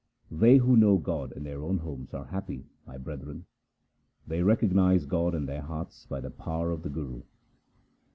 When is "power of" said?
6.31-6.81